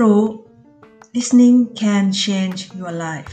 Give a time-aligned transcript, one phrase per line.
[0.00, 0.22] รู้
[1.14, 3.32] listening can change your life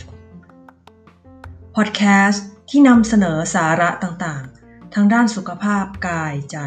[1.75, 2.39] podcast
[2.69, 6.57] ที่นำเสนอสาระต่างๆ ทางด้านสุขภาพกายใจ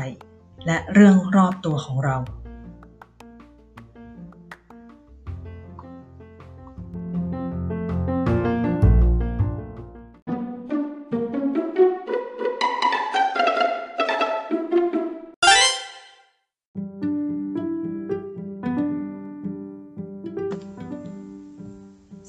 [0.67, 2.17] และเรื่องรอบตัวของเรา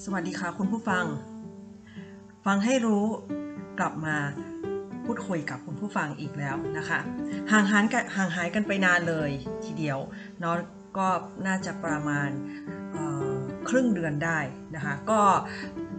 [0.10, 1.06] สวัสดีค่ะคุณผู้ฟัง
[2.46, 3.06] ฟังให้รู้
[3.80, 4.16] กลับมา
[5.06, 7.00] พูดคุยกับคุณผู้ฟังอีกแล้วนะคะ
[7.52, 9.30] ห่างหายกันห่างหายกันไปนานเลย
[9.66, 10.00] ทีเดียว
[10.40, 10.56] เนาะ
[10.98, 11.08] ก็
[11.48, 12.30] น่าจะประมาณ
[13.70, 14.40] ครึ่งเดือนได้
[14.76, 15.20] นะคะ ก็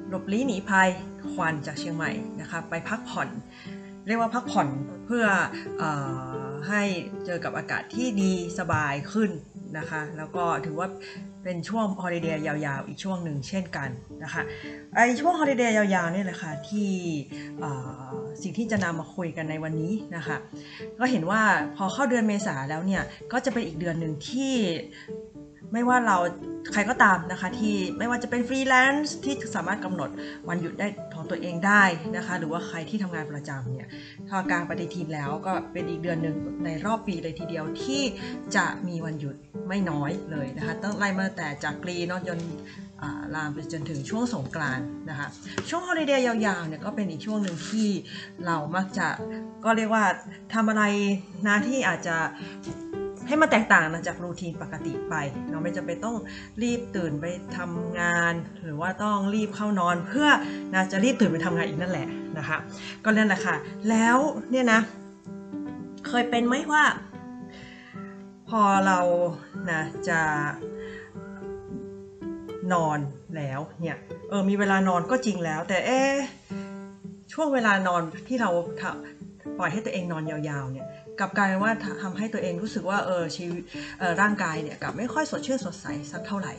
[0.08, 0.88] หลบลี้หนีภัย
[1.32, 3.28] ควันจากเชียงใหม่นะคะไปพักผ่อน
[4.06, 4.68] เรียกว่าพักผ่อน
[5.06, 5.24] เพื่อ
[5.83, 5.84] อ
[6.68, 6.83] ให้
[7.27, 9.30] เจอกับอากาศที่ดีสบายขึ้น
[9.78, 10.88] นะคะ แล้วก็ถือว่า
[11.48, 13.91] เป็นช่วง holiday ยาวๆ อีกช่วงหนึ่งเช่นกัน
[14.22, 14.42] นะคะ
[14.94, 16.90] ไอช่วง holiday ยาวๆนี่แหละค่ะที่
[18.42, 20.36] สิ่งที่จะนำมาคุยกันในวันนี้นะคะ
[20.98, 21.42] ก็เห็นว่า
[21.77, 24.55] พอเข้าเดือนเมษาแล้วเนี่ยก็จะเป็นอีกเดือนหนึ่งที่
[25.72, 26.16] ไม่ว่าเรา
[26.72, 30.11] ใครก็ตามนะคะที่ไม่ว่าจะเป็นฟรีแลนซ์ที่สามารถกำหนด
[30.48, 31.83] วันหยุดได้ของตัวเองได้
[32.16, 33.89] นะคะ หรือว่าใครที่ทำงานประจำเนี่ย
[34.28, 38.02] ถ้ากางปฏิทินแล้วก็เป็นอีกเดือนหนึ่งในรอบปีเลยทีเดียวที่
[38.56, 39.36] จะมีวันหยุด
[39.69, 42.41] ไม่น้อยเลยนะคะตั้งไล่มาแต่จากกรีนอจน
[43.34, 44.80] ลามไปจนถึงช่วงสงกราน
[45.11, 45.28] นะคะ
[45.69, 47.89] ช่วงฮอลิเดย์ยาวๆเนี่ยก็เป็นอีกช่วงหนึ่งที่
[48.46, 49.08] เรามักจะ
[49.64, 50.05] ก็เรียกว่า
[50.55, 50.83] ทำอะไร
[51.46, 52.16] นะที่อาจจะ
[53.28, 55.14] ให้มันแตกต่างนะจากรูทีนปกติไป
[55.48, 56.16] เนาะไม่จำเป็นต้อง
[56.62, 57.24] รีบตื่นไป
[57.56, 60.28] ทำงาน หรือว่าต้องรีบเข้านอนเพื่อ
[60.74, 62.56] นะจะรีบตื่นไปทำงานอีกนั่นแหละนะคะ
[63.04, 63.54] ก็นั่นแหละค่ะ
[63.90, 64.16] แล้ว
[64.50, 64.80] เนี่ยนะ
[66.08, 66.84] เคยเป็นไหมว่า
[68.48, 69.00] พอเรา
[69.70, 70.20] นะจะ
[72.72, 72.98] นอน
[73.36, 73.96] แล้วเนี่ย
[74.28, 76.00] เออมีเวลานอนก็จริงแล้ว แต่เอ๊
[77.33, 78.50] ช่วงเวลานอนที่เรา
[79.58, 80.86] ปล่อยให้ตัวเองนอนยาวๆเนี่ย
[81.20, 83.62] กับกลายว่าทำให้ตัวเองรู้สึกว่าเออชีวิต
[84.20, 86.55] ร่างกายเนี่ยกับไม่ค่อยสดชื่นสดใสสักเท่าไหร่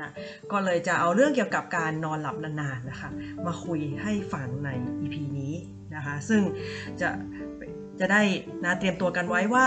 [0.00, 0.10] นะ
[0.52, 3.10] ก็เลยจะเอาเรื่องเกี่ยวกับการนอนหลับนานๆนะคะ
[3.46, 5.54] มาคุยให้ฟังใน EP นี้
[5.94, 6.42] นะคะซึ่ง
[7.00, 7.08] จะ
[8.00, 8.22] จะได้
[8.64, 9.66] นะเตรียมตัวกันไว้ว่า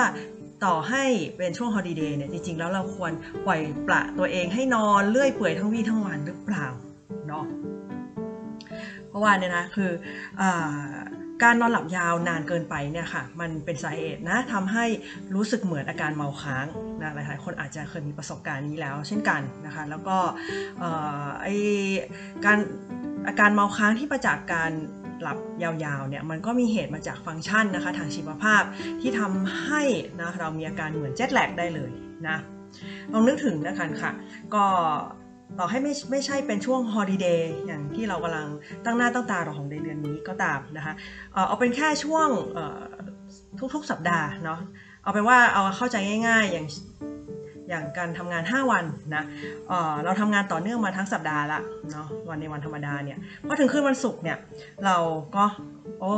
[0.65, 1.03] ต่อให้
[1.37, 3.11] เป็นช่วงฮอลิเดย์เนี่ยจริงๆ แล้วเราควร
[3.45, 6.67] ปล่อยปละตัวเองให้นอนเลื่อยเปื่อยทั้งวี่ทั้งวันหรือเปล่า
[7.27, 7.45] เนาะ
[9.07, 9.91] เพราะว่าเนี่ยนะคือ
[10.41, 10.43] อ
[11.43, 14.85] การนอนหลับยาวนานเกินไปเนี่ยค่ะ มันเป็นสาเหตุนะทำให้
[15.35, 16.65] รู้สึกเหมือนอาการเมาค้าง
[17.01, 20.17] นะหลายๆคนอาจจะเคยมีประสบการณ์นี้แล้ว เช่นกันนะคะ แล้วก็
[21.41, 21.47] ไอ
[22.45, 22.59] การ
[23.27, 24.71] อาการเมาค้างที่มาจากการ
[25.21, 28.63] หลับยาวๆเนี่ยมันก็มีเหตุมาจากฟังก์ชันนะคะ ทางชีวภาพ
[29.01, 29.81] ที่ทำให้
[30.21, 31.91] นะเรามีอาการเหมือนเจ็ตแลกได้เลย
[32.27, 32.37] นะ
[33.13, 34.11] ลองนึกถึงนะคะค่ะ
[34.55, 34.65] ก็
[35.59, 38.47] ต่อให้ไม่ไม่ใช่เป็นช่วงฮอลิเดย์อย่างที่เรากำลัง
[38.85, 40.93] ตั้งหน้าตั้งตารอของเดือนนี้ก็ตามนะคะ
[41.47, 42.27] เอาเป็นแค่ช่วง
[43.73, 44.59] ทุกๆสัปดาห์เนาะ
[45.03, 45.95] เอาเป็นว่าเอาเข้าใจ
[46.27, 46.67] ง่ายๆอย่าง
[47.69, 48.85] อย่างการทำงาน 5 วัน
[49.15, 49.23] นะ
[49.67, 51.59] เเราทำงานต่อเนื่องมาทั้งสัปดาห์ละ
[51.91, 53.17] เนาะวันในวันธรรมดาเนี่ย
[53.47, 54.37] พอถึงขึ้นวันศุกร์เนี่ย
[54.85, 54.97] เรา
[55.35, 55.45] ก็
[56.01, 56.13] โอ้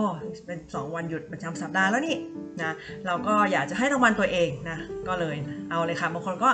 [0.45, 2.15] เป็น 2 วันหยุดประจำสัปดาห์แล้วนี่
[2.61, 2.71] นะ
[3.05, 4.77] เราก็อยากจะให้รางวัลตัวเองนะ
[5.07, 5.37] ก็เลย
[5.69, 6.49] เอาเลยค่ะบางคนก็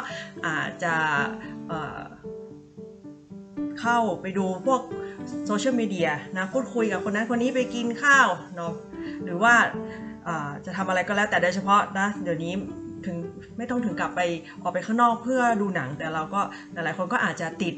[0.47, 0.93] อาจจะ
[3.83, 4.81] เข้าไปดูพวก
[5.45, 8.73] โซเชียลมีเดียนะพูดคุยกับคนนั้นคนนี้ไปกินข้าวเนาะ
[9.23, 9.53] หรือว่า
[10.65, 12.53] จะทำอะไรก็แล้วแต่โดยเฉพาะนะเดี๋ยวนี้
[13.05, 13.17] ถึง
[13.57, 14.21] ไม่ต้องถึงกลับไป
[14.61, 16.41] ออกไปข้างนอกเพื่อดูหนัง แต่เราก็
[16.73, 17.75] หลายๆคนก็อาจจะติด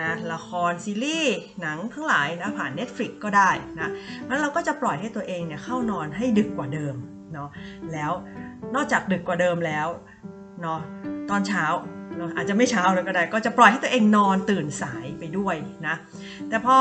[0.00, 3.90] นะละครซีรีส์หนังทั้งหลายนะผ่าน Netflix ก็ได้นะ
[4.26, 6.94] แล้วเราก็จะปล่อยให้ตัวเองเนี่ยเข้านอนให้ดึกกว่าเดิม
[7.32, 7.48] เนาะ
[7.92, 8.12] แล้ว
[8.74, 9.88] นอกจากดึกกว่าเดิมแล้ว
[10.62, 10.80] เนาะ
[11.30, 11.64] ตอนเช้า
[12.36, 15.56] อาจจะไม่เช้าเลยก็ได้ ก็จะปล่อยให้ตัวเองนอนตื่นสายไปด้วย
[15.86, 15.94] นะ
[16.48, 16.78] แต่พอ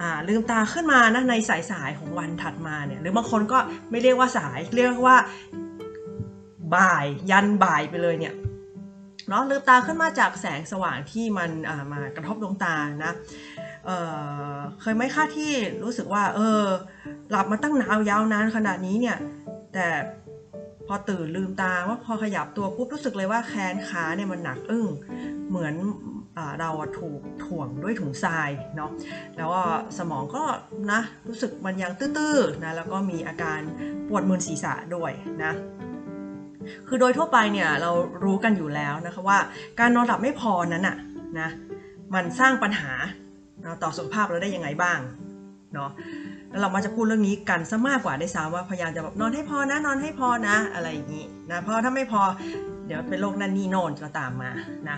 [0.00, 3.58] อลืมตาขึ้นมานะในสายสายของวันถัดมาเนี่ยหรือบางคนก็
[3.90, 5.16] ไม่เรียกว่าสายเรียกว่า
[6.74, 8.34] บ่ายยันบ่ายไปเลยเนี่ย
[9.28, 11.50] เนาะลืมตาขึ้นมาจากแสงสว่างที่มัน
[11.92, 12.74] มากระทบดวงตา
[13.04, 13.12] นะ
[13.84, 16.64] เเคยไหมค่าที่รู้สึกว่า เออ
[17.30, 19.16] หลับมาตั้งนาวยาวนานขนาดนี้เนี่ย
[19.72, 19.86] แต่
[20.92, 24.86] อตื่นลืมตาว่าพอขยับตัวปุ๊บรู้สึกเลยว่าแขนขาเนี่ยมันหนักอึ้ง
[25.48, 25.74] เหมือน
[26.60, 28.90] เราถูกถ่วงด้วยถุงทรายเนาะ
[29.36, 29.62] แล้วก็
[29.98, 30.44] สมองก็
[30.92, 33.60] นะรู้สึกมันยังตื้อๆนะแล้วก็มีอาการ
[34.08, 35.12] ปวดมึนศีรษะด้วย
[35.44, 35.52] นะ
[36.88, 37.90] คือโดยทั่วไปเนี่ยเรา
[38.24, 39.38] รู้กันอยู่แล้วนะคะว่า
[39.80, 40.96] การนอนหลับไม่พอนั้นอะ
[41.40, 41.48] นะ
[42.14, 42.92] มันสร้างปัญหา
[43.82, 44.98] ต่อสุขภาพเราได้ยังไงบ้าง
[45.74, 45.90] เนาะ
[46.60, 52.22] เรามาจะพูดเรื่องนี้กันซะมากกว่าได้ซ้ำว่าพยายามจะแบบนอนให้พอนะ นอนให้พอนะ อะไรอย่างนี้นะเพราะถ้าไม่พอ
[52.86, 54.50] เดี๋ยวเป็นโรคนั่นนี่โน่นจะตามมา
[54.88, 54.96] นะ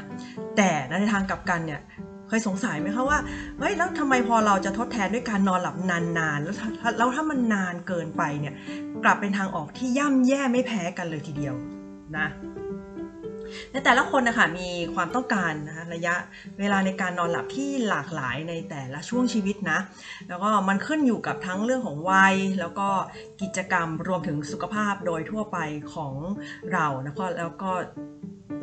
[0.57, 1.81] แต่ในทางกลับกันเนี่ย
[2.29, 3.19] เคยสงสัยไหมคะว่า
[3.59, 6.57] เฮ้ยแล้วทำไมพอเราจะทดแทนด้วยการนอนหลับนานๆแล้ว
[6.99, 8.55] แล้วถ้ามันนานเกินไปเนี่ย
[9.05, 11.55] กลับเป็นทางออกที่ย่ำแย่ไม่แพ้กันเลยทีเดียว
[12.17, 12.27] นะ
[13.73, 16.15] ในแต่ละคนนะคะมีความต้องการนะคะระยะ
[16.59, 19.79] เวลาในการนอนหลับที่หลากหลายในแต่ละช่วงชีวิตนะ
[20.29, 22.89] แล้วก็มันขึ้นอยู่กับทั้งเรื่องของวัย แล้วก็
[23.43, 25.59] กิจกรรมรวมถึงสุขภาพโดยทั่วไป
[25.95, 26.15] ของ
[26.73, 27.71] เราแล้วก็แล้วก็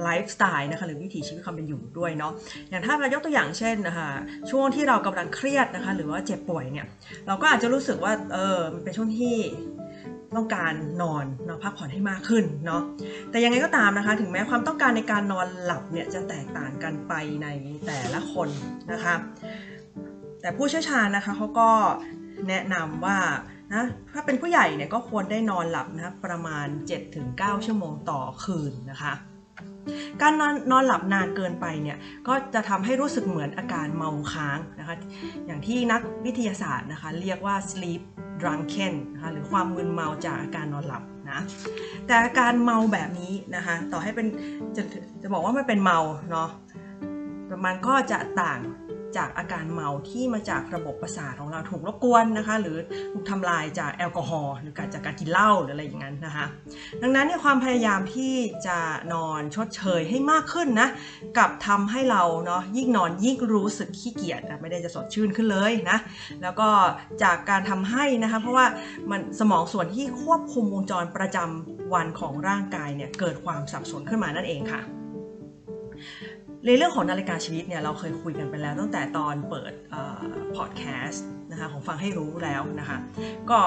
[0.04, 2.32] ไลฟ์สไตล์นะคะหรือวิถีชีวิตความเป็นอยู่ด้วยเนาะ
[2.70, 4.10] อย่างถ้าเรายกตัวอย่างเช่นนะคะ
[4.52, 6.86] ช่วงที่เรากำลังเครียดนะคะหรือว่าเจ็บป่วยเนี่ย
[7.28, 9.36] เราก็อาจจะรู้สึกว่าเออมันเป็นช่วงที่
[10.36, 12.82] ต้องการนอนเนาะพักผ่อนให้มากขึ้นเนาะ
[13.30, 17.14] แต่ยังไงก็ตามนะคะ ถึงแม้ความต้องการในการนอนหลับเนี่ยจะแตกต่างกันไป
[17.44, 17.48] ใน
[17.86, 18.50] แต่ละคน
[18.92, 19.16] นะคะ
[20.42, 21.70] แต่ผู้เชี่ยวชาญนะคะเขาก็
[22.50, 23.18] แนะนำว่า
[23.74, 23.84] นะ
[24.14, 26.68] ถ้าเป็นผู้ใหญ่เนี่ยก็ควรได้นอนหลับนะประมาณ
[27.18, 29.14] 7-9 ชั่วโมงต่อคืนนะคะ
[30.22, 31.98] การนอนนอนหลับนานเกินไปเนี่ย
[32.28, 34.96] ก็จะทำให้รู้สึกเหมือนอาการเมาค้างนะคะ
[35.46, 38.02] อย่างที่นักวิทยาศาสตร์นะคะเรียกว่า sleep
[38.42, 41.40] drunken นะคะหรือความมึนเมาจากอาการนอนหลับนะ
[42.06, 44.28] แต่อาการเมาแบบนี้นะคะต่อให้เป็น
[44.76, 44.84] จะ
[45.22, 46.00] จะบอกว่าไม่เป็นเมา
[46.32, 46.50] เนาะ
[47.66, 48.60] มันก็จะต่าง
[49.18, 52.78] จากอาการเมาที่มาจากระบบประสาทของเราถูกรบกวนนะคะ หรือ
[53.14, 56.46] ถูกทำลายจากแอลกอฮอล์หรือการจากการกินเหล้าหรืออะไรอย่างนั้นนะคะ
[57.02, 58.34] ดังนั้นเนี่ยความพยายามที่
[58.68, 58.78] จะ
[59.14, 60.90] นอนชดเชยให้มากขึ้นนะ
[61.38, 65.98] กับทำให้เราเนาะยิ่งนอนยิ่งรู้สึกขี้เกียจไม่ได้จะสดชื่นขึ้นเลยนะ
[66.42, 66.70] แล้วก็
[67.24, 68.66] จากการทำให้นะคะเพราะว่า
[69.12, 74.82] มันสมองส่วนที่ควบคุมวงจรประจำวันของร่างกายเนี่ยเกิดความสับสนขึ้นมานั่นเองค่ะ
[76.66, 79.72] ในเรื่องของนาฬิกาชีวิตเนี่ยเราเคยคุยกันไปแล้วตั้งแต่ตอนเปิด
[80.56, 82.98] พอดแคสต์นะคะของฟังให้รู้แล้วนะคะ
[83.50, 83.60] ก็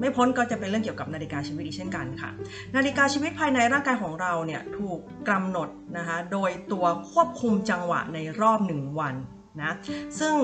[0.00, 2.30] ไม่พ้นก็จะเป็นเรื่องเกี่ยวกับนาฬิกาชีวิตอีกเช่นกันค่ะ
[2.76, 4.98] นาฬิกาชีวิตภายในร่างกายของเราเนี่ยถูก
[5.28, 9.14] กำหนดนะคะโดยตัวควบคุมจังหวะในรอบ 1 วัน
[9.62, 9.72] นะ
[10.20, 10.34] ซึ่ง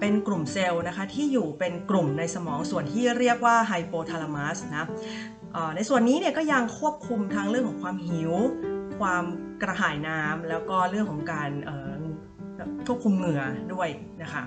[0.00, 4.86] เป็นกลุ่มเซลล์นะคะที่อยู่เป็นกลุ่มในสมองส่วนที่เรียกว่าไฮโปทาลามัสนะ
[5.76, 8.32] ในส่วนนี้เนี่ยก็ยังควบคุมทั้งเรื่องของความหิว
[9.00, 9.24] ความ
[9.62, 11.50] กระหายน้ำแล้วก็เรื่องของการ
[12.86, 13.42] ควบคุมเหงื่อ
[13.74, 13.88] ด้วย
[14.22, 14.42] นะคะ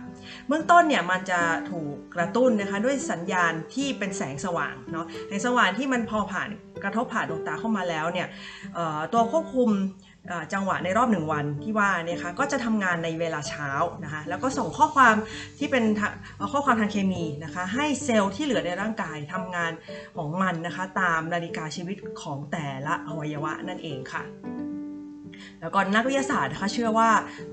[0.47, 1.41] เบื้องต้นเนี่ยมันจะ
[1.71, 6.49] ถูกกระตุ้นนะคะด้วยสัญญาณที่เป็นแสงสว่างเนาะแสงสว่างที่มันพอผ่าน
[6.83, 8.27] กระทบผ่านดวงตาเข้ามาแล้วเนี่ย
[9.13, 9.69] ตัวควบคุม
[10.53, 13.69] จังหวะในรอบหนึ่งวันที่ว่าเนี่ยค่ะก็จะทำงานในเวลาเช้า
[14.03, 15.15] นะคะแล้วก็ส่งข้อความ
[15.59, 15.83] ที่เป็น
[16.51, 19.71] ข้อความทางเคมีนะคะให้เซลล์ที่เหลือในร่างกายทำงาน
[20.17, 24.23] ของมันนะคะตามนาฬิกาชีวิตของแต่ละอวัยวะนั่นเองค่ะ
[25.61, 27.09] แล้วก็นักวิทยาศาสตร์นะคะเชื่อว่า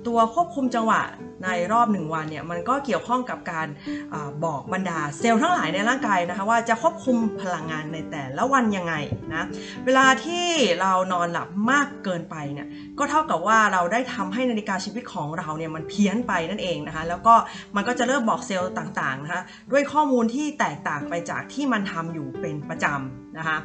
[0.06, 1.00] ตัวควบคุมจังหวะ
[1.44, 3.66] ในรอบหนึ่งวันเนี่ยมันก็เกี่ยวข้องกับการ
[4.12, 4.14] อ
[4.44, 8.94] บอกบรรดาเซลล์ทั้งหลายในร่างกายนะคะว่าจะควบคุมพลังงานในแต่ละวันยังไง
[9.34, 9.46] นะ
[9.84, 10.46] เวลาที่
[10.80, 12.66] เรานอนหลับมากเกินไปเนี่ย
[12.98, 17.34] ก็เท่ากับว่าเราได้ทำให้นาฬิกาชีวิตของเราเนี่ยมันเพี้ยนไปนั่นเองนะคะแล้วก็
[17.76, 23.58] มันก็จะเริ่มบอกเซลล์ต่างๆนะคะด้วยข้อมูลที่แตกต่างไปจากที่มันทำอยู่เป็นประจำนะคะ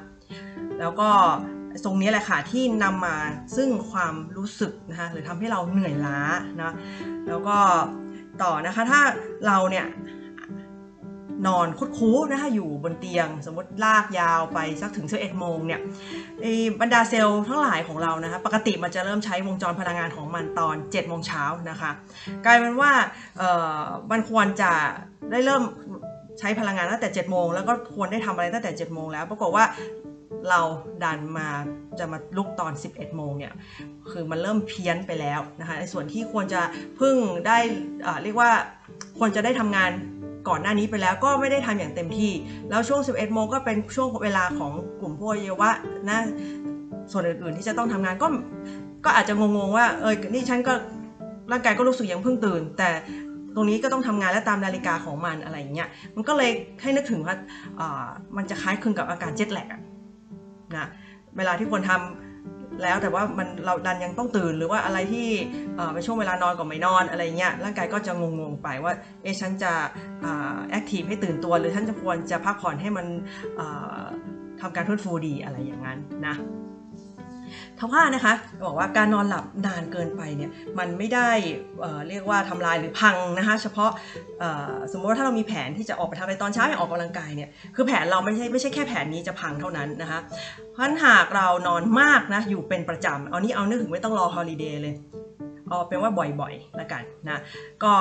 [0.80, 1.10] แล้วก็
[1.86, 3.18] ตรงนี้แหละค่ะที่นำมา
[3.56, 6.20] ซึ่งความรู้สึกนะคะหรือทำให้เราเหนื่อยล้า
[6.62, 6.74] นะ
[7.28, 7.58] แล้วก็
[8.42, 9.02] ต่อนะคะถ้า
[9.48, 9.86] เราเนี่ย
[11.48, 15.80] นอนคุดคู้นะคะอยู่บนเตียง สมมติลากยาวไปสักถึง11โมงเนี่ย
[16.82, 21.90] บรรดาเซลล์ทั้งหลายของเรานะคะปกติมันจะเริ่มใช้วงจรพลังงานของมันตอน7โมงเช้านะคะ
[22.46, 22.92] กลายเป็นว่า
[24.12, 24.72] มันควรจะ
[25.32, 25.64] ได้เริ่ม
[26.40, 29.64] ใช้พลังงานตั้งแต่7โมงแล้วก็ควรได้ทำอะไรตั้งแต่7โมงแล้วปรากฏว่า
[30.50, 30.62] เรา
[31.04, 31.50] ดันมา
[32.00, 33.54] จะมาลุกตอน 11 โมงเนี่ย
[34.12, 36.62] คือมันเริ่มเพี้ยนไปแล้วนะคะในส่วนที่ควรจะ
[37.00, 37.16] พึ่ง
[37.48, 37.58] ได้
[38.24, 38.52] เรียกว่า
[39.20, 39.92] ควรจะได้ทำงาน
[40.50, 42.32] ก่อนหน้านี้ไปแล้วก็ไม่ได้ทำอย่างเต็มที่
[42.70, 44.72] แล้วช่วง 11 โมงก็เป็นช่วงเวลาของ
[45.02, 45.72] กลุ่มพวกเยวะ
[46.10, 46.20] นะ
[47.12, 48.28] ส่วนอื่นๆที่จะต้องทำงานก็
[49.06, 50.74] ก็อาจจะงงๆว่าเออนี่ฉันก็
[51.52, 52.90] ร่างกายก็รู้สึกยังเพิ่งตื่น แต่
[53.56, 57.36] ตรงนี้ก็ต้องทำงานและตามนาฬิกาของมันอะไรอย่างเงี้ยมันก็เลยให้นึกถึงว่า
[58.38, 59.82] มันจะคล้ายคลึงกับอาการเจ็ตแลกอะ
[60.78, 60.88] นะ
[61.38, 65.28] เวลาที่ควรทำแล้วแต่ว่ามันเราดันยังต้องตื่นหรือว่าอะไรที่
[65.94, 69.72] เป็นช่วงเวลานอนก่อนไม่นอนอะไรเงี้ยร่างกายก็จะงงๆไปว่าเอฉันจะ
[70.70, 73.06] แอคทีฟให้ตื่นตัว หรือท่านจะควรจะพักผ่อนให้มัน
[74.62, 76.36] ทำการฟื้นฟูดีอะไรอย่างนั้นนะ
[77.80, 78.34] ทว่านะคะ
[78.66, 81.30] บอกว่าการนอนหลับนานเกินไปเนี่ยมันไม่ได้
[81.82, 83.92] เเรียกว่าทำลายหรือพังนะคะเฉพาะ
[84.92, 90.20] สมมติว่าถ้าเรามีแผนที่จะออกไปทำอะไรตอนเช้าอย่างออกกำลังกายเนี่ยคือแผนเราไม่ใช่ไม่ใช่แค่แผนนี้จะพังเท่านั้นนะคะ
[90.72, 94.96] เพราะหากเรานอนมากนะอยู่เป็นประจำเอานี้เอานึกถึงไม่ต้องรอฮอลิเดย์เลย
[95.74, 96.12] เอาเป็นว่า
[96.42, 97.40] บ่อยๆละกันนะ
[97.84, 97.94] ก็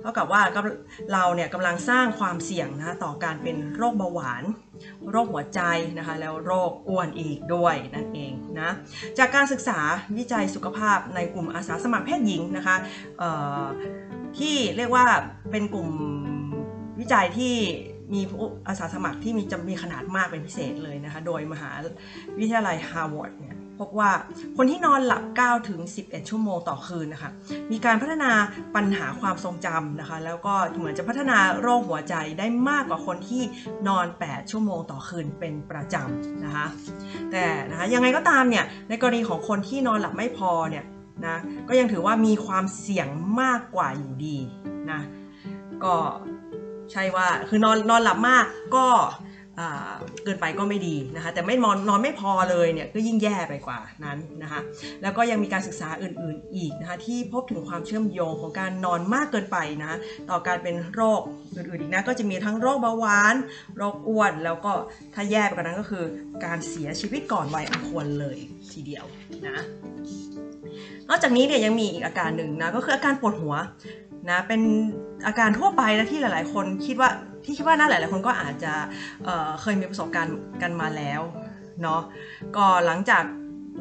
[0.00, 0.42] เท่ากับว่า
[1.12, 4.42] เราเนี่ยกำลังสร้างความเสี่ยงนะต่อการเป็นโรคเบาหวาน
[5.10, 5.60] โรคหัวใจ
[5.98, 8.70] นะคะแล้วโรคอ้วนอีกด้วยนั่นเองนะ
[9.18, 9.78] จากการศึกษา
[10.18, 12.76] วิจัยสุขภาพในกลุ่มอาสาสมัครเพศหญิงนะคะ
[14.38, 15.06] ที่เรียกว่า
[15.50, 15.88] เป็นกลุ่ม
[17.00, 17.54] วิจัยที่
[18.12, 18.20] มี
[18.68, 21.70] อาสาสมัครที่มีจำมีขนาดมากเป็นพิเศษเลยนะคะ โดยมหา
[22.38, 24.12] วิทยาลัยฮาร์วาร์ดเนี่ย พบว่า
[24.56, 27.30] คนที่นอนหลับ 9 ถึง 11 ชั่วโมงต่อคืนนะคะ
[27.72, 28.30] มีการพัฒนา
[28.74, 33.42] ปัญหาความทรงจำนะคะ แล้วก็เหมือนจะพัฒนาโรคหัวใจได้มากกว่าคนที่
[33.88, 36.66] นอน 8 ชั่วโมงต่อคืนเป็นประจำนะคะ
[37.30, 40.84] แต่นะคะยังไงก็ตามเนี่ย ในกรณีของคนที่นอนหลับไม่พอเนี่ย
[41.26, 41.36] นะ
[41.68, 43.08] ก็ยังถือว่ามีความเสี่ยง
[43.40, 44.36] มากกว่าอยู่ดี
[44.90, 45.00] นะ
[45.84, 45.94] ก็
[46.92, 48.44] ใช่ว่าคือนอนนอนหลับมาก
[48.76, 48.86] ก็
[50.24, 54.60] เกินไปก็ไม่ดีนะคะแต่ไม่นอนนอนไม่พอเลยเนี่ยก็ยิ่งแย่ไปกว่านั้นนะคะ
[55.02, 59.92] แล้วก็ยังมีการศึกษาอื่นๆอีกนะคะที่พบถึงความเชื่อมโยงของการนอนมากเกินไปนะ
[60.30, 61.20] ต่อการเป็นโรค
[61.56, 63.34] อื่นๆอีกนะก็จะมีทั้งโรคเบาหวาน
[63.76, 64.72] โรคอ้วน แล้วก็
[65.14, 66.04] ถ้าแย่ไปกว่านั้นก็คือ
[66.44, 68.38] การเสียชีวิตก่อนวัยอันควรเลย
[68.72, 69.04] ทีเดียว
[69.46, 69.64] นะ
[71.08, 73.54] นอกจากนี้เนี่ยยังมีอีกอาการหนึ่งนะก็คืออาการปวดหัว
[74.28, 74.60] นะเป็น
[75.26, 77.10] อาการทั่วไปนะที่หลาย ๆ คนคิดว่า
[77.44, 78.72] ที่คิดว่าน่าหลาย ๆ คนก็อาจจะ
[79.24, 81.20] เเคยมีประสบการณ์กันมาแล้ว
[81.82, 82.00] เนาะ
[82.56, 83.24] ก็หลังจาก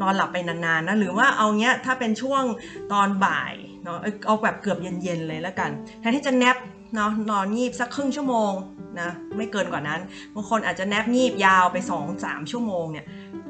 [0.01, 2.43] นอนหลับไปนานๆนะหรือว่าเอาเงี้ยถ้าเป็นช่วง
[2.93, 3.53] ตอนบ่าย
[3.83, 5.69] เนาะเอาแบบเกือบเย็นๆเลยแล้วกัน
[5.99, 6.57] แทนที่จะแนบ
[6.95, 8.51] เนาะนอนงีบสักครึ่งชั่วโมง
[9.01, 9.99] นะไม่เกินกว่านั้น
[10.33, 11.77] บางคนอาจจะแนบงีบยาวไป
[12.13, 13.05] 2-3 ชั่วโมงเนี่ย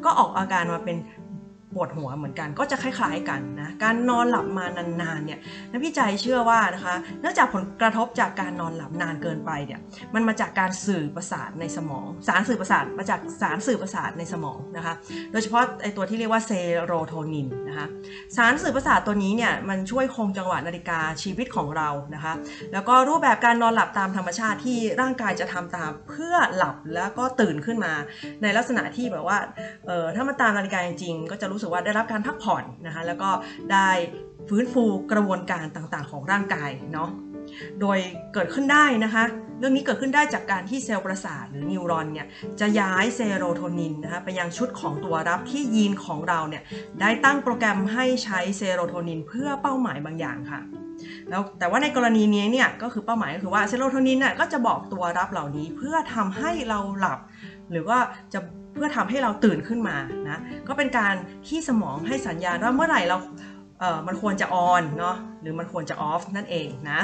[0.05, 0.98] ก็ออกอาการมาเป็น
[1.74, 5.40] ปวดหัวเหมือนกันก็จะคล้าย ๆกันนะการนอนหลับมานานๆเนี่ย
[5.72, 9.80] นักวิจัยเชื่อว่านะคะเนื่องจากผลกระทบจากการนอนหลับนานเกินไปเนี่ย
[10.14, 14.94] มันมาจากการสื่อประสาทในสมอง สารสื่อประสาทมาจากสารสื่อประสาทในสมองนะคะ
[15.32, 16.52] โดยเฉพาะไอตัวที่เรียกว่าเซ
[16.84, 17.88] โรโทนินนะคะ
[18.36, 22.34] สารสื่อประสาทตัวนี้เนี่ยมันช่วยคงจังหวะนาฬิกาชีวิตของเรานะคะ
[22.74, 27.94] แล้วก็รูปแบบการนอนหลับตามธรรมชาติที่ร่างกายจะทำตามเพื่อหลับแล้วก็ตื่นขึ้นมา
[28.42, 29.38] ในลักษณะที่แบบว่า
[29.88, 33.30] เออถ้ามาตามนาฬิกาจริงๆก็จะรู้สึกว่าได้รับการพักผ่อนนะคะแล้วก็
[33.74, 33.89] ได้
[34.50, 37.10] ฟื้นฟูกระบวนการต่างๆ ของร่างกายเนาะ
[37.82, 37.98] โดย
[38.34, 39.24] เกิดขึ้นได้นะคะ
[39.60, 42.28] เรื่องนี้เกิดขึ้นได้จากการที่เซลล์ประสาทหรือนิวรอนเนี่ย
[42.60, 46.63] จะย้ายเซโรโทนินนะคะไปยังชุดของตัวรับที่ยีนของเราเนี่ย
[47.01, 50.62] ได้ตั้งโปรแกรมให้ใช้เซโรโทนินเพื่อเป้าหมายบางอย่างค่ะ
[51.30, 57.20] แล้วแต่ว่าในกรณีนี้เนี่ยก็คือเป้าหมายก็คือว่าเซโรโทนินเนี่ยก็จะบอกตัวรับเหล่านี้เพื่อทำให้เราหลับ
[57.72, 58.00] หรือว่า
[58.34, 58.39] จะ
[58.74, 59.98] เพื่อทำให้เราตื่นขึ้นมา
[60.30, 61.16] นะก็เป็นการ
[61.48, 63.18] ที่สมองให้สัญญาณว่าเมื่อไหร่เรา
[63.80, 67.02] เออมันควรจะ on เนาะหรือมันควรจะ off นั่นเองนะ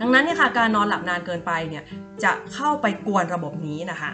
[0.00, 1.84] ดังนั้นเนี่ยค่ะการนอนหลับนานเกินไปเนี่ย
[2.24, 4.10] จะเข้าไปกวนระบบนี้นะคะ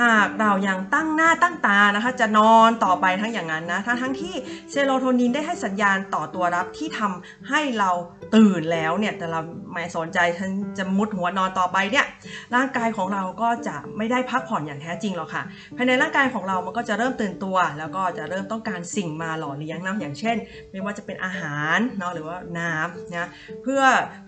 [0.00, 4.34] หากเรายังตั้งหน้าตั้งตานะคะ จะนอนต่อไปทั้งอย่างนั้นนะทั้งทั้งที่
[4.70, 7.90] เซโรโทนินได้ให้สัญญาณต่อตัวรับที่ทำให้เรา
[8.36, 9.40] ตื่นแล้วเนี่ยแต่เรา
[9.72, 12.06] ไม่สนใจฉันจะมุดหัวนอนต่อไปเนี่ย
[12.54, 15.42] ร่างกายของเราก็จะไม่ได้พักผ่อนอย่างแท้จริงหรอกค่ะ
[15.76, 20.36] ภายในร่างกายของเรามันก็จะเริ่มตื่นตัว แล้วก็จะเริ่มต้องการสิ่งมาหล่อเลี้ยงนะอย่างเช่น
[20.70, 23.28] ไม่ว่าจะเป็นอาหารเนาะหรือว่าน้ำนะ
[23.62, 23.82] เพื่อ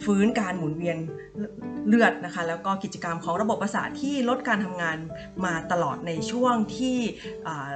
[0.04, 0.96] ฟื้นการหมุนเวียน
[1.88, 4.96] เลือดนะคะ แล้วก็กิจกรรมของระบบประสาทที่ลดการทำงาน
[5.44, 6.98] มาตลอดในช่วงที่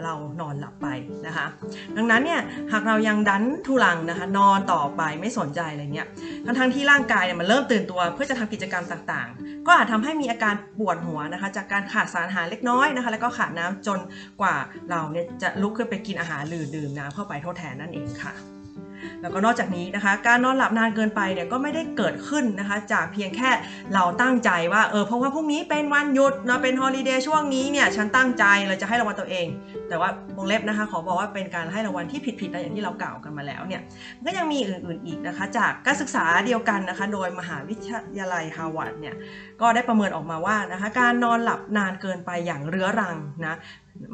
[0.05, 0.87] เรานอนหลับไป
[1.27, 1.47] นะคะ
[1.97, 2.41] ดังนั้นเนี่ย
[2.73, 6.09] หากเรายังดันทุลังนะคะนอนต่อไปไม่สนใจอะไรเงี้ย
[6.47, 13.99] ทั้งทั้งที่ร่างกายเนี่ยมันเริ่มตื่นตัวเพื่อจะทำกิจกรรมต่างๆ ก็อาจทำให้มีอาการปวดหัวนะคะจากการขาดสารอาหารเล็กน้อยนะคะแล้วก็ขาดน้ำจน
[14.41, 14.55] กว่า
[14.91, 18.60] เราเนี่ยจะลุกขึ้นไปกินอาหารหรือดื่มน้ำเข้าไปทดแทนนั่นเองค่ะ
[19.23, 23.51] แล้วก็นอกจากนี้นะคะ การนอนหลับนานเกินไปเนี่ยก็ไม่ได้เกิดขึ้นนะคะ จากเพียงแค่
[23.95, 29.47] เราตั้งใจว่าเออเพราะว่าพรุ่งนี้เป็นวันหยุดเนะเป็นฮอลิเดย์ช่วงนี้เนี่ยฉันตั้งใจเราจะให้รางวัลตัวเอง
[29.89, 33.83] แต่ว่าวงเล็บนะคะขอบอกว่าเป็นการให้รางวัลที่ผิดๆนะอย่างที่เรากล่าวกันมาแล้วเนี่ย
[34.25, 37.89] ก็ยังมีอื่นๆอีกนะคะ จากการศึกษาเดียวกันนะคะ โดยมหาวิท
[38.19, 39.15] ยาลัยฮาวาดเนี่ย
[39.61, 43.17] ก็ได้ประเมินออกมาว่านะคะการนอนหลับนานเกินไปอย่างเรื้อรัง
[43.47, 43.57] นะ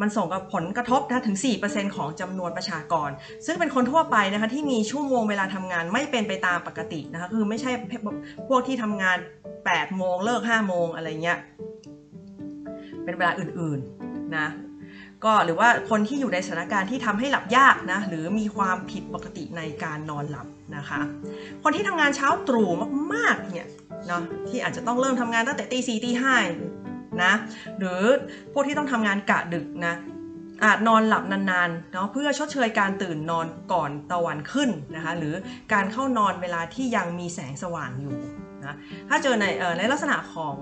[0.00, 3.10] มันส่งกับผลกระทบนะถึง 4%ของจำนวนประชากร
[3.46, 7.70] ซึ่งเป็นคนทั่วไปนะคะที่มีชั่วโมงเวลาทำงานไม่เป็นไปตามปกตินะคะคือไม่ใช่
[8.48, 9.18] พวกที่ทำงาน
[9.56, 11.38] 8 โมงเลิก 5 โมงอะไรเงี้ย
[13.04, 14.48] เป็นเวลาอื่นๆนะ
[15.24, 21.00] ก็หรือว่าคนที่อยู่ในสถานการณ์ที่ทำให้หลับยากนะหรือมีความผิดปกติในการนอนหลับนะคะ
[21.62, 22.70] คนที่ทำงานเช้าตรู่
[23.14, 23.68] มากๆเนี่ย
[24.06, 26.34] เนาะที่อาจจะต้องเริ่มทำงานตั้งแต่ตีสี่ตีห้า
[27.22, 27.32] นะ
[27.78, 28.02] หรือ
[28.52, 29.94] พวกที่ต้องทำงานกะดึกนะ
[30.64, 35.34] อาจนอนหลับนานๆเนาะเพื่อชดเชยการตื่นนอนก่อนตะวันขึ้นนะคะหรือ
[35.72, 38.16] การเข้านอนเวลาที่ยังมีแสงสว่างอยู่
[38.64, 38.76] นะ
[39.08, 39.46] ถ้าเจอใน
[39.78, 40.56] ในลักษณะของ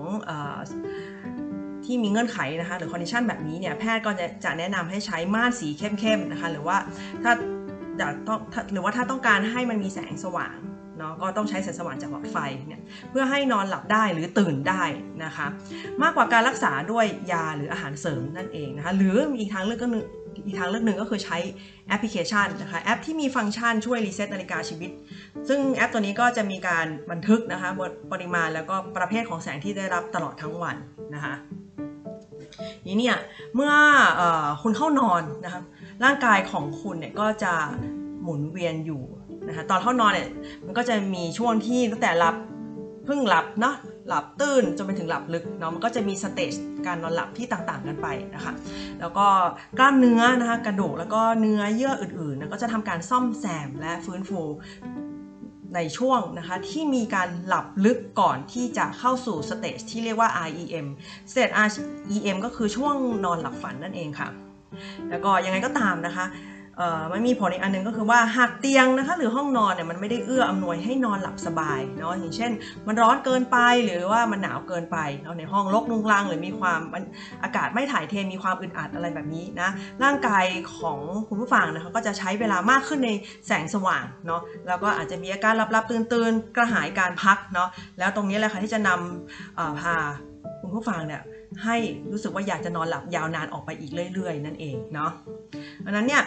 [1.85, 6.77] ที่มีเงื่อนไขนะคะหรือคอนดิชันแบบนี้เนี่ยแพทย์ก็จะจะแนะนำให้ใช้ม่านสีเข้มๆนะคะหรือว่า
[7.23, 7.31] ถ้า
[7.97, 8.39] อยากต้อง
[8.73, 10.57] หรือว่าถ้าต้องการให้มันมีแสงสว่าง
[10.97, 12.37] เนาะก็ต้องใช้แสงสว่างจากหลอดไฟ
[12.67, 14.83] เนี่ยเพื่อให้นอนหลับได้หรือตื่นได้
[15.23, 15.47] นะคะ
[16.01, 20.03] มากกว่าการรักษาด้วยยาหรืออาหารเสริมนั่นเองนะคะหรือมีอีกทางเลือกก็นึง
[20.45, 21.37] อีกทางเลือกหนึ่งก็คือใช้
[21.87, 24.91] แอปพลิเคชันนะคะแอปที่มีฟังก์ชันช่วย reset นาฬิกาชีวิต
[25.47, 27.69] ซึ่งแอปตัวนี้ก็จะมีการบันทึกนะคะ
[28.11, 30.75] ปริมาณแล้วก็ประเภทของแสงที่ได้รับตลอดทั้งวัน
[31.15, 31.33] นะคะ
[32.87, 33.17] นี้เนี่ย
[33.55, 33.73] เมื่อ
[34.21, 34.23] อ
[34.61, 35.61] คุณเข้านอนนะคะ
[36.03, 37.53] ร่างกายของคุณเนี่ยก็จะ
[38.23, 39.03] หมุนเวียนอยู่
[39.47, 40.29] นะคะตอนเข้านอนเนี่ย
[40.65, 42.35] มันก็จะมีช่วงที่ตั้งแต่หลับ
[43.05, 43.75] เพิ่งหลับเนาะ
[44.07, 46.53] หลับตื่นจนไปถึงหลับลึกเนาะมันก็จะมี stage
[46.87, 48.53] การนอนหลับที่ต่างๆกันไปนะคะ
[48.99, 49.27] แล้วก็
[49.79, 54.41] กล้ามเนื้อนะคะกระดูกแล้วก็เนื้อเยื่ออื่นๆนะก็จะทำการซ่อมแซมและฟื้นฟู
[55.75, 60.87] ในช่วงนะคะที่มีการหลับลึกก่อนที่จะเข้าสู่ stage ที่เรียกว่า REM
[61.31, 64.29] สเตจ REM ก็คือช่วงนอนหลับฝันนั่นเองค่ะ
[65.09, 66.25] แล้วก็ยังไงก็ตามนะคะ
[67.11, 72.51] มันมีผลอีกอันนึงก็คือว่าหากเตียงนะคะหรือห้องนอนเนี่ยมันไม่ได้เอื้ออำนวยให้นอนหลับสบายเนาะอย่างเช่น
[72.87, 76.81] มันร้อนเกินไปหรือว่ามันหนาวเกินไปเนาะในห้องรกนุงรังหรือมีความ
[77.43, 79.69] อากาศไม่ถ่ายเทมีความอึดอัดอะไรแบบนี้นะ
[80.03, 80.45] ร่างกาย
[80.77, 83.11] ของคุณผู้ฟังนะคะก็จะใช้เวลามากขึ้นใน
[83.47, 89.95] แสงสว่างเนาะแล้วก็อาจจะมีอาการหลับๆตื่นๆกระหายการพักเนาะแล้วตรงนี้แหละค่ะที่จะนำพา
[90.61, 91.21] คุณผู้ฟังเนี่ย
[91.63, 91.75] ให้
[92.11, 95.11] รู้สึกว่าอยากจะนอนหลับยาวนานออกไปอีกเรื่อย ๆ นั่นเองเนาะ
[95.85, 96.23] อันนั้นเนี่ย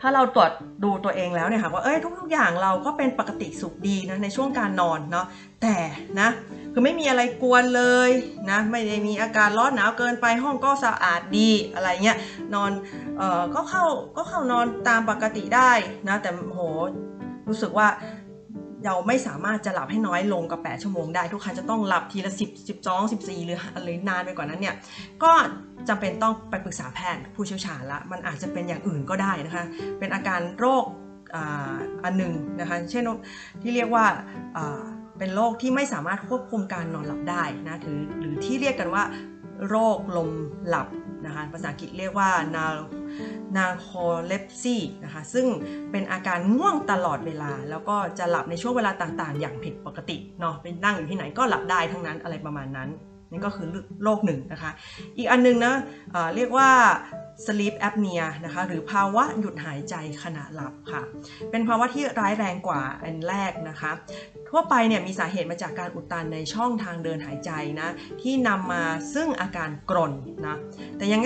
[0.00, 0.50] ถ้าเราตรวจ
[0.84, 5.26] ดูตัวเองแล้วเนี่ยค่ะว่าเอ้ยทุก ๆ อย่างเราก็เป็นปกติสุขดีนะในช่วงการนอนเนาะ
[5.62, 5.76] แต่
[6.20, 6.28] นะ
[6.72, 8.10] คือไม่มีอะไรกวนเลย
[8.50, 12.18] นะไม่ได้มีอาการร้อนหนาวเกินไปห้องก็สะอาดดีอะไรเงี้ย
[12.54, 12.70] นอน
[13.18, 13.84] เอ่อก็เข้า
[14.16, 15.72] ก็เข้านอนตามปกติได้
[16.08, 16.60] นะแต่โห
[17.48, 17.88] รู้สึกว่า
[18.84, 24.74] เราไม่สามารถจะหลับให้น้อยลงกับ8ชั่วโมงได้ ทุกครั้งจะต้องหลับทีละ 10 12 14 หรืออะไรนานไปกว่านั้นเนี่ย
[25.22, 25.32] ก็
[25.88, 29.64] จำเป็นต้องไปปรึกษาแพทย์ผู้เชี่ยวชาญละมันอาจจะเป็นอย่างอื่นก็ได้นะคะ
[29.98, 30.84] เป็นอาการโรค
[32.04, 33.02] อันหนึ่งนะคะเช่น
[33.62, 34.04] ที่เรียกว่า
[35.18, 39.04] เป็นโรคที่ไม่สามารถควบคุมการนอนหลับได้นะถือหรือที่เรียกกันว่า
[39.68, 40.30] โรคลม
[40.68, 40.86] หลับ
[41.26, 42.66] นะคะภาษาอังกฤษเรียกว่านา
[43.56, 43.88] นาโค
[44.26, 45.46] เลปซีนะคะซึ่ง
[45.90, 52.90] เป็นอาการง่วงตลอดเวลา แล้วก็จะหลับในช่วงเวลาต่างๆ อย่างผิดปกติเนาะเป็นนั่งอยู่ที่ไหนก็หลับได้ทั้งนั้นอะไรประมาณนั้น
[53.30, 53.68] นี่ก็คือ
[54.02, 54.70] โรคหนึ่งนะคะ
[55.16, 56.68] อีกอันนึงนะะเรียกว่า
[57.46, 61.02] sleep apnea นะคะหรือภาวะหยุดหายใจขณะหลับค่ะ
[61.50, 63.92] เป็นภาวะที่ร้ายแรงกว่าอันแรกนะคะ
[64.50, 67.88] ทั่วไปเนี่ยมีสาเหตุมาจากการอุดตันในช่องทางเดินหายใจนะ
[68.22, 68.82] ที่นำมา
[69.14, 70.12] ซึ่งอาการกรน
[70.46, 70.56] นะ
[70.96, 71.20] แต่ยัง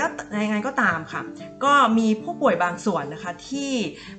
[0.51, 1.23] ไงก็ตามค่ะ
[1.65, 3.73] ก็มีผู้ป่วยบางส่วนนะคะที่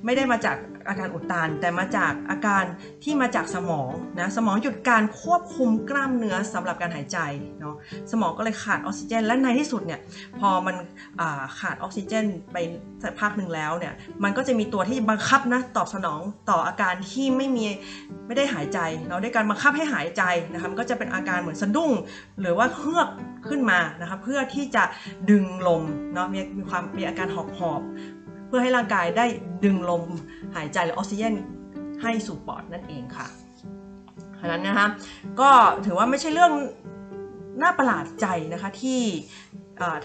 [0.06, 0.58] ไม่ได้มาจาก
[0.90, 2.64] อาการอุดตัน แต่มาจากอาการ
[3.04, 7.20] ที่มาจากสมองนะสมองหยุดการควบคุมกล้ามเนื้อสำหรับการหายใจ
[7.60, 7.76] เนาะ
[8.12, 10.00] สมองก็เลยขาดออกซิเจน และในที่สุดเนี่ย
[10.40, 10.76] พอมัน
[11.60, 12.58] ขาดออกซิเจนไป
[13.04, 17.66] สักพักหนึ่งแล้วเนี่ย มันก็จะมีตัวที่บังคับนะตอบสนองต่ออาการที่ไม่มี
[18.28, 21.92] ไม่ได้หายใจเราด้วยการบังคับให้หายใจนะคะมันก็จะเป็นอาการเหมือนสะดุ้ง
[22.40, 23.08] หรือว่าเฮือก
[23.48, 24.84] ขึ้นมานะคะเพื่อที่จะ
[25.30, 27.82] ดึงลมเนาะมีมีความมีอาการหอบหอบ
[28.48, 29.26] เพื่อให้ร่างกายได้
[29.66, 30.04] ดึงลม
[30.56, 31.36] หายใจหรือออกซิเจน
[32.02, 33.28] ให้สู่ปอดนั่นเองค่ะ
[34.40, 34.88] ฉะนั้นนะคะ
[35.40, 35.50] ก็
[35.86, 36.54] ถือว่าไม่ใช่เรื่อง
[37.62, 39.00] น่าประหลาดใจนะคะที่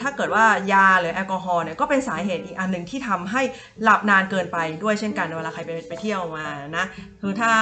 [0.01, 3.43] ถ้าเกิดว่ายาหรือแอลกอฮอล์เนี่ยก็เป็นสาเหตุอีกอันหนึ่งที่ทำให้
[3.83, 6.85] หลับนานเกินไปด้วยเช่นกันเวลาใครไปไปเที่ยวมานะ
[7.21, 7.53] คือถ้า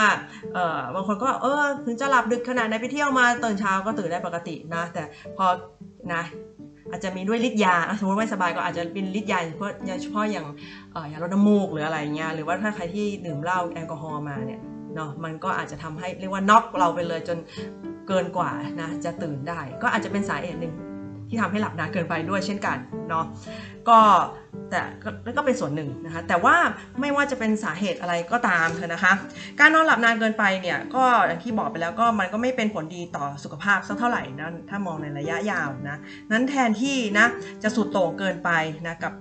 [0.94, 5.02] บางคนก็เออถึงจะหลับดึกขนาดไหนไปเที่ยวมาตื่นเช้าก็ตื่นได้ปกตินะแต่
[5.36, 5.46] พอ
[6.14, 6.24] นะ
[6.90, 9.72] อาจจะมีด้วยฤทธิ์ยา สมมติไม่สบายก็อาจจะเป็นฤทธิ์ยาเฉพาะ
[10.02, 10.46] เฉพาะอย่าง
[11.12, 14.60] ยาลดน้ำมูกหรืออะไรเงี้ยหรือว่าถ้าใครที่ดื่มเหล้าแอลกอฮอล์มาเนี่ย
[14.94, 17.38] เนาะมันก็อาจจะทำให้เรียกว่าน็อกเราไปเลยจน
[18.08, 18.50] เกินกว่า
[18.82, 20.74] นะจะตื่นได้ ก็อาจจะเป็นสาเหตุหนึ่ง
[21.32, 22.76] ที่ทำให้หลับนานเกินไปด้วยเช่นกัน
[23.08, 23.24] เนาะ
[23.88, 23.98] ก็
[24.70, 24.82] แต่
[25.36, 26.56] ก็เป็นส่วนหนึ่งนะคะแต่ว่า
[27.00, 29.12] ไม่ว่าจะเป็นสาเหตุอะไรก็ตามเถอะนะคะ
[29.60, 35.98] การนอนหลับนานเกินไปเนี่ยก็อย่างที่บอกไปแล้วก็มันก็ไม่เป็นผลดีต่อสุขภาพสักเท่าไหร่นะถ้ามองในระยะยาวนะ
[36.32, 37.26] นั้นแทนที่นะ
[37.62, 38.50] จะสุดโต่งเกินไป
[38.86, 39.12] นะกับ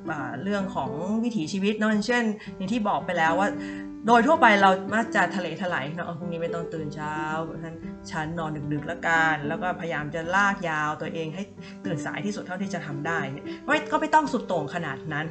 [0.43, 0.91] เรื่องของ
[1.23, 2.23] วิถีชีวิตเนาะเช่น
[2.55, 3.49] อย่างที่บอกไปแล้วว่า
[4.07, 7.15] โดยทั่วไปเรามักจะทะเลถลายเนาะพรุ่งนี้ไม่ต้องตื่นเช้า
[7.63, 7.75] ฉัน
[8.11, 11.43] ฉันนอนดึกๆแล้วกันแล้วก็พยายามจะลากยาวตัวเองให้
[11.85, 13.45] ตื่นสายที่สุดเท่าที่จะทำได้เนี่ย
[13.91, 15.25] ก็ไม่ต้องสุดโต่งขนาดนั้น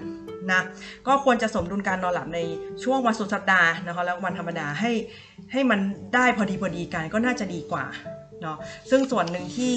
[0.50, 0.62] นะ
[1.06, 2.40] ก็ควรจะสมดุลการนอนหลับใน
[2.85, 4.92] ช่วงวันสุดสัปดาห์นะคะแล้ววันธรรมดาให้
[5.52, 5.80] ให้มัน
[6.14, 7.87] ได้พอดีพอดีกันก็น่าจะดีกว่า
[8.42, 8.56] เนาะ
[8.90, 9.74] ซึ่งส่วนหนึ่งที่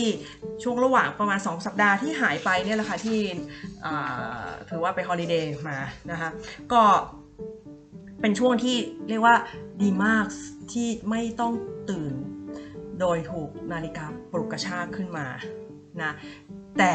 [0.64, 3.20] ช่วงระหว่างประมาณ 2 สัปดาห์ที่หายไปเนี่ยแหละค่ะที่
[4.70, 5.78] ถือว่าไปฮอลิเดย์มา
[6.12, 6.30] นะคะ
[6.74, 6.82] ก็
[8.24, 8.78] เป็นช่วงที่
[9.10, 9.36] เรียกว่า
[9.82, 10.26] ดีมาก
[10.74, 11.54] ที่ไม่ต้อง
[11.90, 12.14] ตื่น
[13.00, 15.28] โดยถูกนาฬิกาปลุกกระชากขึ้นมา
[16.02, 16.12] นะ
[16.78, 16.94] แต่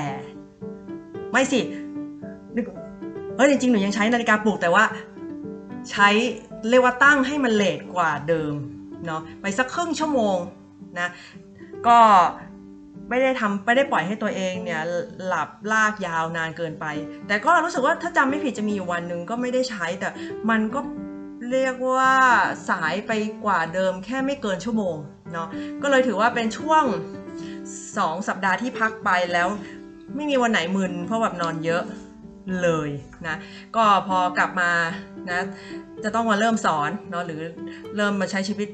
[1.33, 1.61] ไม่สิ
[3.37, 4.85] เออจริงๆหนูยังใช้นาฬิกาปลุกแต่ว่า
[5.91, 6.09] ใช้
[6.69, 8.55] เรียกว่าตั้งให้มันเลทกว่าเดิม
[9.07, 10.39] เนาะไปสักครึ่งชั่วโมง
[10.99, 11.09] นะ
[11.87, 11.99] ก็
[13.09, 14.81] ไม่ได้ทำไม่ได้ปล่อยให้ตัวเองเนี่ย
[15.27, 16.87] หลับลากยาวนานเกินไป
[17.27, 20.09] แต่ก็รู้สึกว่าถ้าจำไม่ผิดจะมีอยู่วันหนึ่งก็ไม่ได้ใช้แต่
[20.51, 20.81] มันก็
[21.53, 22.15] เรียกว่า
[22.71, 23.13] สายไป
[23.45, 24.97] กว่าเดิมแค่ไม่เกินชั่วโมง
[25.33, 25.49] เนาะ
[25.83, 26.85] ก็เลยถือว่าเป็นช่วง
[27.57, 29.49] 2 สัปดาห์ที่พักไปแล้ว
[30.15, 31.83] ไม่มีวันไหนมึนเพราะแบบนอนเยอะ
[32.63, 32.91] เลย
[33.27, 33.37] นะ
[33.77, 34.71] ก็พอกลับมา
[35.31, 35.41] นะ
[36.05, 37.41] จะต้องมาเริ่มสอนเนาะหรือ
[37.97, 38.69] เริ่มมาใช้ชีวิต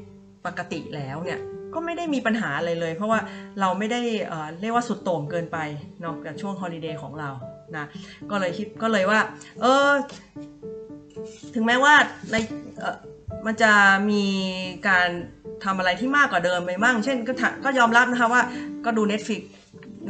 [0.46, 1.40] ปกติแล้วเนี่ย
[1.74, 3.20] ก็ไม่ได้มีปัญหาอะไรเลย เพราะว่า
[3.60, 5.58] เราไม่ได้เเรียกว่าสุดโต่งเกินไป
[6.00, 7.30] เนาะกับช่วงฮอลิเดย์ของเรา
[7.76, 7.84] นะ
[8.30, 9.20] ก็เลยคิดก็เลยว่า
[9.60, 9.90] เออ
[11.54, 11.94] ถึงแม้ว่า
[12.30, 12.36] ใน
[12.78, 12.96] เอ่อ
[13.46, 13.72] มันจะ
[14.10, 14.24] มี
[14.88, 15.08] การ
[15.64, 18.42] ทำอะไรที่มากกว่าเดิมไปมั่ง เช่นก็ถก็ยอมรับนะคะว่า
[18.84, 19.42] ก็ดู Netflix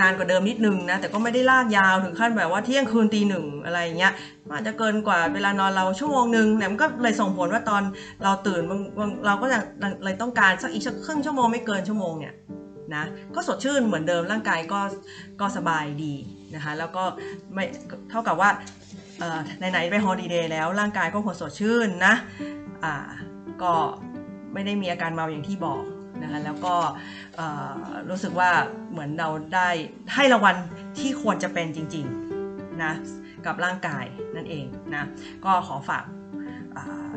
[0.01, 4.13] นานกว่าเดิมนิดนึงนะ แต่ก็ไม่ได้ลากยาวถึงขั้นแบบว่าเที่ยงคืนตีหนึ่งอะไรอย่างเงี้ย
[4.51, 7.83] อาจจะเกินกว่าเวลานอนเราชั่วโมงหนึ่งเนี่ยมันก็เลยส่งผลว่าตอน
[8.23, 9.59] เราตื่นบางบางเราก็จะ
[10.05, 12.35] เลยต้องการสักอีกสักครึ่งชั่วโมงไม่เกินชั่วโมงเนี่ย
[12.95, 14.81] นะก็สดชื่นเหมือนเดิมร่างกายก็
[15.41, 16.15] ก็สบายดี
[16.55, 17.05] นะคะแล้วก็
[17.55, 17.65] ไม่
[18.11, 18.51] เท่ากับว่า
[19.59, 22.15] ไหนๆไปฮอลิเดย์แล้วร่างกายก็ควรสดชื่นนะ
[23.63, 23.75] ก็
[24.53, 25.83] ไม่ได้มีอาการเมาอย่างที่บอก
[26.23, 26.75] นะคะแล้วก็
[28.09, 28.51] รู้สึกว่า
[28.91, 29.69] เหมือนเราได้
[30.15, 30.57] ให้รางวัล
[30.99, 32.93] ที่ควรจะเป็นจริงๆนะ
[33.47, 34.05] กับร่างกาย
[34.37, 35.05] นั่นเองนะ
[35.45, 36.05] ก็ขอฝาก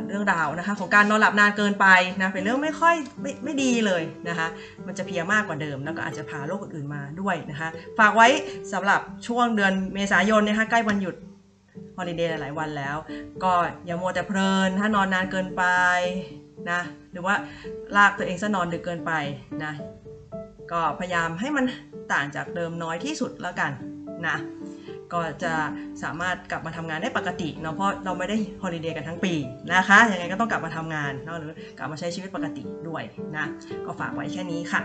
[0.07, 1.87] เรื่องราวนะคะของการนอนหลับนานเกินไป
[2.21, 4.47] นะเป็นเรื่องไม่ค่อยไม่ไม่ดีเลยนะคะ
[4.85, 8.27] มันจะเพียมากกว่าเดิมแล้วก็อาจจะพาโรคอื่นๆมาด้วยนะคะฝากไว้
[8.73, 11.15] สำหรับช่วงเดือนเมษายนนะคะใกล้วันหยุด
[11.97, 12.97] ฮอลิเดย์หลายวันแล้ว
[13.43, 13.53] ก็
[13.85, 15.63] อย่ามัวแต่เพลิน ถ้านอนนานเกินไป
[16.71, 16.81] นะ
[17.11, 17.35] หรือว่า
[17.95, 19.11] ลากตัวเองซะนอนดึกเกินไป
[19.63, 19.73] นะ
[20.71, 21.65] ก็พยายามให้มัน
[22.13, 23.71] ต่างจากเดิมน้อยที่สุดแล้วกัน
[24.27, 24.37] นะ
[25.13, 25.53] ก็จะ
[26.03, 29.33] สามารถกลับมาทำงานได้ปกติเนาะเพราะเราไม่ได้ฮอลิเดย์กันทั้งปี
[29.73, 33.03] นะคะยังไงก็ต้องกลับมาทำงานเนาะหรือกลับมาใช้ชีวิตปกติด้วย
[33.37, 33.45] นะ
[33.85, 34.81] ก็ฝากไว้แค่นี้ค่ะ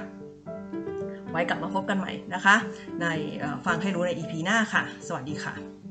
[1.30, 2.56] ไว้กลับมาพบกันใหม่นะคะ
[3.00, 3.06] ใน
[3.66, 5.81] ฟังให้รู้ใน EP หน้าค่ะ สวัสดีค่ะ